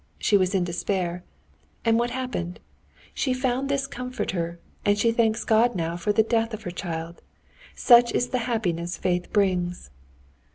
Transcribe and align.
She 0.17 0.35
was 0.35 0.55
in 0.55 0.63
despair. 0.63 1.23
And 1.85 1.99
what 1.99 2.09
happened? 2.09 2.59
She 3.13 3.35
found 3.35 3.69
this 3.69 3.85
comforter, 3.85 4.57
and 4.83 4.97
she 4.97 5.11
thanks 5.11 5.43
God 5.45 5.75
now 5.75 5.95
for 5.95 6.11
the 6.11 6.23
death 6.23 6.55
of 6.55 6.63
her 6.63 6.71
child. 6.71 7.21
Such 7.75 8.11
is 8.11 8.29
the 8.29 8.39
happiness 8.49 8.97
faith 8.97 9.31
brings!" 9.31 9.91